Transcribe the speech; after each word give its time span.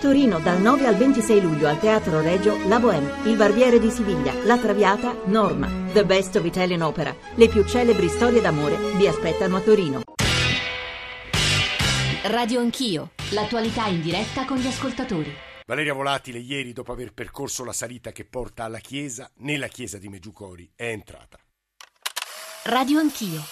Torino 0.00 0.38
dal 0.40 0.60
9 0.60 0.86
al 0.86 0.96
26 0.96 1.40
luglio 1.40 1.68
al 1.68 1.80
Teatro 1.80 2.20
Regio 2.20 2.56
La 2.68 2.78
Bohème, 2.78 3.24
Il 3.24 3.36
Barbiere 3.36 3.78
di 3.78 3.90
Siviglia, 3.90 4.34
La 4.44 4.58
Traviata, 4.58 5.16
Norma, 5.24 5.68
The 5.92 6.04
Best 6.04 6.36
of 6.36 6.44
Italian 6.44 6.82
Opera. 6.82 7.16
Le 7.34 7.48
più 7.48 7.64
celebri 7.64 8.08
storie 8.08 8.42
d'amore 8.42 8.76
vi 8.96 9.06
aspettano 9.06 9.56
a 9.56 9.60
Torino. 9.60 10.02
Radio 12.24 12.60
Anch'io, 12.60 13.12
l'attualità 13.30 13.86
in 13.86 14.02
diretta 14.02 14.44
con 14.44 14.58
gli 14.58 14.66
ascoltatori. 14.66 15.34
Valeria 15.64 15.94
Volatile 15.94 16.38
ieri, 16.38 16.72
dopo 16.72 16.92
aver 16.92 17.12
percorso 17.14 17.64
la 17.64 17.72
salita 17.72 18.12
che 18.12 18.24
porta 18.24 18.64
alla 18.64 18.78
chiesa, 18.78 19.30
nella 19.38 19.68
chiesa 19.68 19.96
di 19.96 20.08
Meggiucori, 20.08 20.70
è 20.76 20.88
entrata. 20.88 21.38
Radio 22.64 22.98
Anch'io. 22.98 23.42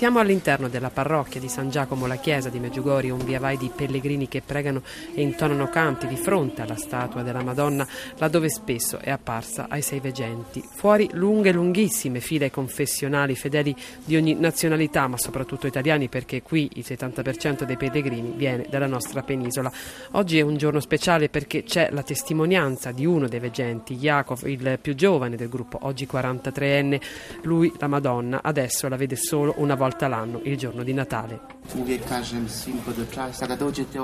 Siamo 0.00 0.18
all'interno 0.18 0.70
della 0.70 0.88
parrocchia 0.88 1.40
di 1.40 1.50
San 1.50 1.68
Giacomo 1.68 2.06
la 2.06 2.16
Chiesa 2.16 2.48
di 2.48 2.58
Meggiugori, 2.58 3.10
un 3.10 3.22
via 3.22 3.38
vai 3.38 3.58
di 3.58 3.70
pellegrini 3.70 4.28
che 4.28 4.40
pregano 4.40 4.80
e 5.14 5.20
intonano 5.20 5.68
canti 5.68 6.06
di 6.06 6.16
fronte 6.16 6.62
alla 6.62 6.76
statua 6.76 7.20
della 7.20 7.42
Madonna, 7.42 7.86
laddove 8.16 8.48
spesso 8.48 8.98
è 8.98 9.10
apparsa 9.10 9.66
ai 9.68 9.82
sei 9.82 10.00
veggenti. 10.00 10.64
Fuori 10.74 11.10
lunghe, 11.12 11.52
lunghissime 11.52 12.20
file 12.20 12.50
confessionali, 12.50 13.36
fedeli 13.36 13.76
di 14.02 14.16
ogni 14.16 14.32
nazionalità, 14.32 15.06
ma 15.06 15.18
soprattutto 15.18 15.66
italiani, 15.66 16.08
perché 16.08 16.40
qui 16.40 16.70
il 16.76 16.84
70% 16.88 17.64
dei 17.64 17.76
pellegrini 17.76 18.32
viene 18.34 18.64
dalla 18.70 18.86
nostra 18.86 19.20
penisola. 19.20 19.70
Oggi 20.12 20.38
è 20.38 20.40
un 20.40 20.56
giorno 20.56 20.80
speciale 20.80 21.28
perché 21.28 21.62
c'è 21.62 21.90
la 21.92 22.02
testimonianza 22.02 22.90
di 22.90 23.04
uno 23.04 23.28
dei 23.28 23.38
veggenti, 23.38 23.96
Jacob, 23.96 24.38
il 24.46 24.78
più 24.80 24.94
giovane 24.94 25.36
del 25.36 25.50
gruppo, 25.50 25.78
oggi 25.82 26.08
43enne. 26.10 27.00
Lui, 27.42 27.70
la 27.76 27.86
Madonna, 27.86 28.40
adesso 28.42 28.88
la 28.88 28.96
vede 28.96 29.16
solo 29.16 29.52
una 29.58 29.74
volta 29.74 29.88
l'anno, 30.08 30.40
il 30.44 30.56
giorno 30.56 30.82
di 30.82 30.92
Natale. 30.92 31.58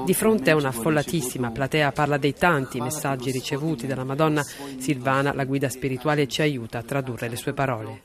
Di 0.04 0.14
fronte 0.14 0.50
a 0.50 0.56
una 0.56 0.68
affollatissima 0.68 1.50
platea 1.50 1.90
parla 1.90 2.16
dei 2.16 2.34
tanti 2.34 2.80
messaggi 2.80 3.30
ricevuti 3.30 3.87
dalla 3.87 4.04
Madonna. 4.04 4.43
Silvana, 4.78 5.32
la 5.32 5.45
guida 5.45 5.68
spirituale, 5.68 6.28
ci 6.28 6.43
aiuta 6.43 6.78
a 6.78 6.82
tradurre 6.82 7.28
le 7.28 7.37
sue 7.37 7.52
parole. 7.52 8.02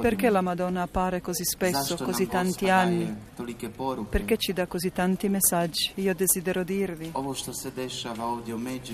Perché 0.00 0.30
la 0.30 0.40
Madonna 0.40 0.82
appare 0.82 1.20
così 1.20 1.44
spesso, 1.44 1.96
così 1.96 2.28
tanti 2.28 2.70
anni? 2.70 3.14
Perché 4.08 4.36
ci 4.36 4.52
dà 4.52 4.66
così 4.66 4.92
tanti 4.92 5.28
messaggi? 5.28 5.90
Io 5.96 6.14
desidero 6.14 6.62
dirvi 6.62 7.12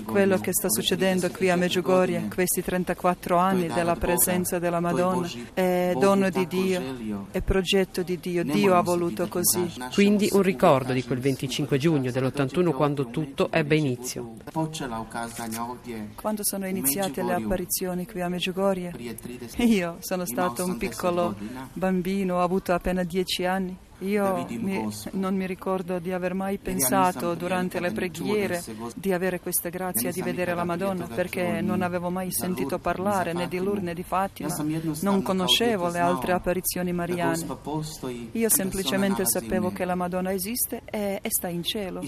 quello 0.05 0.37
che 0.39 0.51
sta 0.51 0.69
succedendo 0.69 1.29
qui 1.29 1.49
a 1.49 1.55
Medjugorje, 1.55 2.27
questi 2.33 2.63
34 2.63 3.37
anni 3.37 3.67
della 3.67 3.95
presenza 3.95 4.57
della 4.57 4.79
Madonna, 4.79 5.29
è 5.53 5.72
dono 5.93 6.29
di 6.29 6.47
Dio, 6.47 7.27
è 7.31 7.41
progetto 7.41 8.03
di 8.03 8.19
Dio. 8.19 8.43
Dio 8.43 8.75
ha 8.75 8.81
voluto 8.81 9.27
così. 9.27 9.71
Quindi 9.93 10.29
un 10.31 10.41
ricordo 10.41 10.93
di 10.93 11.03
quel 11.03 11.19
25 11.19 11.77
giugno 11.77 12.11
dell'81 12.11 12.73
quando 12.73 13.09
tutto 13.09 13.51
ebbe 13.51 13.75
inizio. 13.75 14.35
Quando 16.15 16.43
sono 16.43 16.67
iniziate 16.67 17.23
le 17.23 17.33
apparizioni 17.33 18.05
qui 18.05 18.21
a 18.21 18.29
Medjugorje, 18.29 18.93
io 19.57 19.97
sono 19.99 20.25
stato 20.25 20.65
un 20.65 20.77
piccolo 20.77 21.35
bambino, 21.73 22.35
ho 22.35 22.41
avuto 22.41 22.73
appena 22.73 23.03
10 23.03 23.45
anni. 23.45 23.77
Io 23.99 24.45
mi, 24.49 24.89
non 25.11 25.35
mi 25.35 25.45
ricordo 25.47 25.99
di 25.99 26.11
aver 26.11 26.33
mai 26.33 26.57
pensato 26.57 27.35
durante 27.35 27.79
le 27.79 27.91
preghiere 27.91 28.63
di 28.95 29.13
avere 29.13 29.39
questa 29.39 29.69
grazia 29.69 30.11
di 30.11 30.21
vedere 30.21 30.53
la 30.53 30.63
Madonna 30.63 31.07
perché 31.07 31.61
non 31.61 31.81
avevo 31.81 32.09
mai 32.09 32.31
sentito 32.31 32.79
parlare 32.79 33.33
né 33.33 33.47
di 33.47 33.57
Lourdes 33.59 33.83
né 33.83 33.93
di 33.93 34.03
Fatima, 34.03 34.53
non 35.01 35.21
conoscevo 35.21 35.89
le 35.89 35.99
altre 35.99 36.33
apparizioni 36.33 36.91
mariane. 36.91 37.45
Io 38.33 38.49
semplicemente 38.49 39.25
sapevo 39.25 39.71
che 39.71 39.85
la 39.85 39.95
Madonna 39.95 40.33
esiste 40.33 40.81
e, 40.85 41.19
e 41.21 41.29
sta 41.29 41.47
in 41.47 41.63
cielo. 41.63 42.01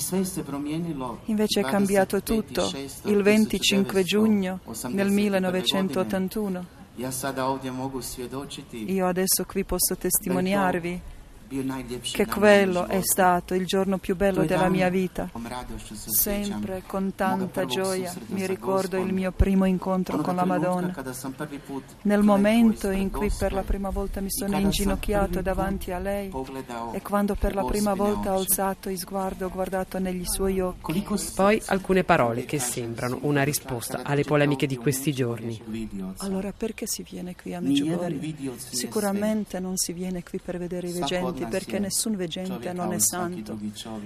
Invece 1.26 1.60
è 1.62 1.64
cambiato 1.64 2.22
tutto. 2.22 2.70
il 3.04 3.22
25 3.22 4.04
giugno 4.04 4.60
del 4.90 5.10
1981. 5.12 6.66
Io 8.72 9.08
adesso 9.08 9.46
qui 9.46 9.64
posso 9.66 9.98
testimoniarvi 9.98 11.02
che 12.12 12.26
quello 12.26 12.88
è 12.88 13.02
stato 13.02 13.54
il 13.54 13.66
giorno 13.66 13.98
più 13.98 14.16
bello 14.16 14.46
della 14.46 14.70
mia 14.70 14.90
vita. 14.90 15.30
Sempre 15.86 16.84
con 16.86 17.14
tanta 17.16 17.66
gioia 17.66 18.14
mi 18.28 18.46
ricordo 18.46 18.98
il 18.98 19.14
mio 19.14 19.32
primo 19.32 19.66
incontro 19.66 20.18
con 20.18 20.36
la 20.36 20.46
Madonna. 20.46 20.94
Nel 22.04 22.24
momento 22.24 22.90
in 22.90 23.12
cui 23.12 23.32
per 23.38 23.54
la 23.54 23.62
prima 23.62 23.90
volta 23.90 24.22
mi 24.22 24.32
sono 24.32 24.58
inginocchiato 24.58 25.42
davanti 25.42 25.92
a 25.92 26.00
lei 26.00 26.32
e 26.92 27.02
quando 27.02 27.36
per 27.36 27.54
la 27.54 27.64
prima 27.64 27.94
volta 27.94 28.34
ho 28.34 28.38
alzato 28.38 28.90
il 28.90 28.98
sguardo, 28.98 29.46
ho 29.46 29.50
guardato 29.50 30.00
negli 30.00 30.26
suoi 30.26 30.60
occhi. 30.60 31.06
Poi 31.36 31.62
alcune 31.66 32.04
parole 32.04 32.46
che 32.46 32.60
sembrano 32.60 33.20
una 33.22 33.44
risposta 33.44 34.02
alle 34.04 34.24
polemiche 34.24 34.68
di 34.68 34.78
questi 34.78 35.14
giorni. 35.14 35.62
Allora 36.18 36.54
perché 36.56 36.88
si 36.88 37.04
viene 37.04 37.36
qui 37.36 37.54
a 37.54 37.60
Medjugorje? 37.60 38.34
Sicuramente 38.58 39.60
non 39.60 39.78
si 39.78 39.94
viene 39.94 40.24
qui 40.24 40.40
per 40.44 40.58
vedere 40.58 40.88
i 40.90 40.92
veggenti 40.92 41.35
perché 41.44 41.80
nessun 41.80 42.16
veggente 42.16 42.72
non 42.72 42.94
è 42.94 43.00
santo. 43.00 43.60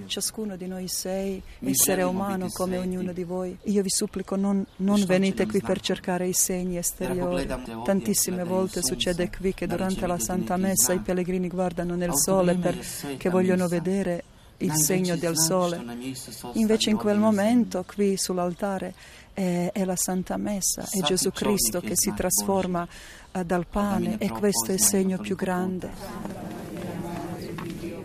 Ciascuno 0.07 0.55
di 0.55 0.65
noi 0.65 0.87
sei 0.87 1.41
essere 1.59 2.01
umano 2.01 2.47
come 2.49 2.77
ognuno 2.77 3.11
di 3.11 3.23
voi. 3.23 3.55
Io 3.63 3.83
vi 3.83 3.89
supplico 3.89 4.35
non, 4.35 4.65
non 4.77 5.03
venite 5.05 5.45
qui 5.45 5.61
per 5.61 5.79
cercare 5.79 6.27
i 6.27 6.33
segni 6.33 6.77
esteriori. 6.77 7.47
Tantissime 7.83 8.43
volte 8.43 8.81
succede 8.81 9.29
qui 9.29 9.53
che 9.53 9.67
durante 9.67 10.07
la 10.07 10.17
Santa 10.19 10.57
Messa 10.57 10.93
i 10.93 10.99
pellegrini 10.99 11.47
guardano 11.47 11.95
nel 11.95 12.15
sole 12.15 12.55
perché 12.55 13.29
vogliono 13.29 13.67
vedere 13.67 14.23
il 14.59 14.73
segno 14.75 15.15
del 15.15 15.37
sole. 15.37 15.81
Invece 16.53 16.89
in 16.89 16.97
quel 16.97 17.17
momento 17.17 17.83
qui 17.85 18.17
sull'altare 18.17 18.93
è, 19.33 19.71
è 19.73 19.85
la 19.85 19.95
Santa 19.95 20.37
Messa, 20.37 20.87
è 20.89 20.99
Gesù 21.01 21.31
Cristo 21.31 21.79
che 21.79 21.93
si 21.93 22.13
trasforma 22.13 22.87
uh, 23.31 23.43
dal 23.43 23.65
pane 23.67 24.17
e 24.17 24.29
questo 24.29 24.71
è 24.71 24.73
il 24.73 24.81
segno 24.81 25.17
più 25.17 25.35
grande. 25.35 26.48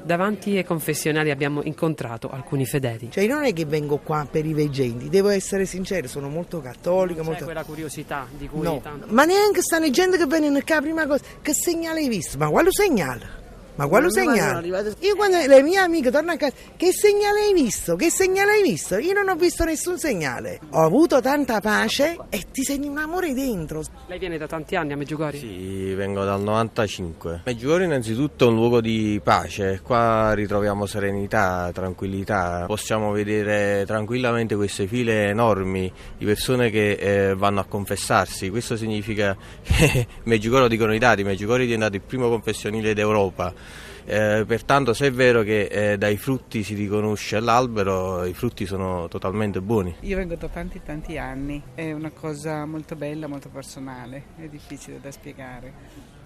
Davanti 0.04 0.56
ai 0.56 0.64
confessionali 0.64 1.30
abbiamo 1.30 1.62
incontrato 1.62 2.28
alcuni 2.30 2.66
fedeli. 2.66 3.10
Cioè, 3.10 3.26
non 3.26 3.44
è 3.44 3.54
che 3.54 3.64
vengo 3.64 3.96
qua 3.96 4.26
per 4.30 4.44
i 4.44 4.52
veggenti, 4.52 5.08
devo 5.08 5.30
essere 5.30 5.64
sincero, 5.64 6.06
sono 6.08 6.28
molto 6.28 6.60
cattolica. 6.60 7.20
C'è 7.20 7.26
molto... 7.26 7.44
quella 7.44 7.64
curiosità 7.64 8.26
di 8.36 8.46
cui 8.46 8.60
no, 8.62 8.80
tanto... 8.82 9.06
ma 9.08 9.24
neanche 9.24 9.62
stanno 9.62 9.88
gente 9.90 10.18
che 10.18 10.26
vengono 10.26 10.60
qua, 10.62 10.80
prima 10.80 11.06
cosa, 11.06 11.24
che 11.40 11.54
segnale 11.54 12.00
hai 12.00 12.08
visto? 12.08 12.36
Ma 12.36 12.50
quale 12.50 12.70
segnale? 12.70 13.43
Ma 13.76 13.88
quale 13.88 14.10
segnale? 14.10 14.66
Io 15.00 15.16
quando 15.16 15.38
le 15.38 15.62
mie 15.62 15.78
amiche 15.78 16.10
tornano 16.10 16.34
a 16.34 16.36
casa, 16.36 16.54
che 16.76 16.92
segnale 16.92 17.40
hai 17.40 17.52
visto? 17.52 17.96
Che 17.96 18.08
segnale 18.08 18.52
hai 18.52 18.62
visto? 18.62 18.98
Io 18.98 19.12
non 19.12 19.28
ho 19.28 19.34
visto 19.34 19.64
nessun 19.64 19.98
segnale. 19.98 20.60
Ho 20.70 20.84
avuto 20.84 21.20
tanta 21.20 21.60
pace 21.60 22.16
e 22.28 22.44
ti 22.52 22.62
senti 22.62 22.86
un 22.86 22.98
amore 22.98 23.34
dentro. 23.34 23.82
Lei 24.06 24.18
viene 24.20 24.38
da 24.38 24.46
tanti 24.46 24.76
anni 24.76 24.92
a 24.92 24.96
Meggiugori? 24.96 25.38
Sì, 25.38 25.92
vengo 25.94 26.22
dal 26.24 26.40
95. 26.40 27.42
Meggiugori 27.44 27.84
innanzitutto 27.84 28.44
è 28.44 28.48
un 28.48 28.54
luogo 28.54 28.80
di 28.80 29.20
pace, 29.22 29.80
qua 29.82 30.32
ritroviamo 30.34 30.86
serenità, 30.86 31.70
tranquillità, 31.72 32.64
possiamo 32.66 33.10
vedere 33.10 33.84
tranquillamente 33.86 34.54
queste 34.54 34.86
file 34.86 35.28
enormi 35.30 35.92
di 36.16 36.24
persone 36.24 36.70
che 36.70 36.92
eh, 36.92 37.34
vanno 37.34 37.60
a 37.60 37.64
confessarsi, 37.64 38.50
questo 38.50 38.76
significa 38.76 39.36
che 39.62 40.06
Meggiugori, 40.24 40.62
lo 40.62 40.68
dicono 40.68 40.94
i 40.94 40.98
dati, 40.98 41.24
Meggiugori 41.24 41.64
è 41.64 41.66
diventato 41.66 41.96
il 41.96 42.02
primo 42.02 42.28
confessionile 42.28 42.94
d'Europa. 42.94 43.63
Eh, 44.06 44.44
pertanto 44.46 44.92
se 44.92 45.06
è 45.06 45.12
vero 45.12 45.42
che 45.42 45.62
eh, 45.62 45.98
dai 45.98 46.16
frutti 46.16 46.62
si 46.62 46.74
riconosce 46.74 47.40
l'albero, 47.40 48.24
i 48.24 48.34
frutti 48.34 48.66
sono 48.66 49.08
totalmente 49.08 49.60
buoni. 49.60 49.96
Io 50.00 50.16
vengo 50.16 50.34
da 50.34 50.48
tanti 50.48 50.80
tanti 50.84 51.16
anni, 51.16 51.62
è 51.74 51.92
una 51.92 52.10
cosa 52.10 52.66
molto 52.66 52.96
bella, 52.96 53.26
molto 53.26 53.48
personale, 53.48 54.24
è 54.36 54.46
difficile 54.46 55.00
da 55.00 55.10
spiegare, 55.10 55.72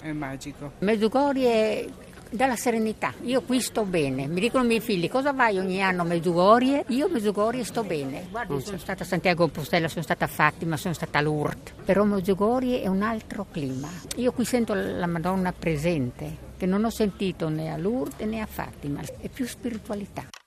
è 0.00 0.10
magico. 0.12 0.72
Medjugorje 0.80 1.50
è 1.50 1.88
dalla 2.30 2.56
serenità, 2.56 3.14
io 3.22 3.42
qui 3.42 3.60
sto 3.60 3.84
bene, 3.84 4.26
mi 4.26 4.40
dicono 4.40 4.64
i 4.64 4.66
miei 4.66 4.80
figli 4.80 5.08
cosa 5.08 5.32
vai 5.32 5.56
ogni 5.56 5.80
anno 5.80 6.02
a 6.02 6.04
Medjugorje? 6.04 6.84
Io 6.88 7.06
a 7.06 7.08
Medjugorje 7.08 7.64
sto 7.64 7.84
bene, 7.84 8.26
guarda 8.28 8.58
sono 8.60 8.76
stata 8.76 9.04
a 9.04 9.06
Santiago 9.06 9.44
Compostela, 9.44 9.88
sono 9.88 10.02
stata 10.02 10.24
a 10.24 10.28
Fatima, 10.28 10.76
sono 10.76 10.94
stata 10.94 11.18
a 11.18 11.22
Lourdes, 11.22 11.72
però 11.84 12.04
Medjugorje 12.04 12.82
è 12.82 12.86
un 12.88 13.02
altro 13.02 13.46
clima, 13.50 13.88
io 14.16 14.32
qui 14.32 14.44
sento 14.44 14.74
la 14.74 15.06
Madonna 15.06 15.52
presente 15.52 16.47
che 16.58 16.66
non 16.66 16.84
ho 16.84 16.90
sentito 16.90 17.48
né 17.48 17.72
a 17.72 17.78
Lourdes 17.78 18.28
né 18.28 18.40
a 18.40 18.46
Fatima, 18.46 19.00
è 19.20 19.28
più 19.28 19.46
spiritualità. 19.46 20.37